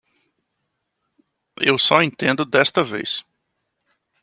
[1.61, 3.23] Eu só entendo desta vez.